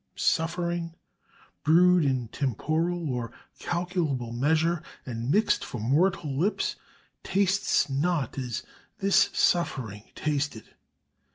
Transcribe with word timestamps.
Suffering, 0.15 0.95
brewed 1.63 2.03
in 2.05 2.27
temporal 2.29 3.07
or 3.11 3.31
calculable 3.59 4.33
measure, 4.33 4.81
and 5.05 5.29
mixed 5.29 5.63
for 5.63 5.79
mortal 5.79 6.35
lips, 6.35 6.75
tastes 7.23 7.87
not 7.87 8.35
as 8.35 8.63
this 8.97 9.29
suffering 9.31 10.05
tasted. 10.15 10.65